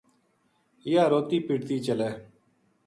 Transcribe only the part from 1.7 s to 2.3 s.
چلے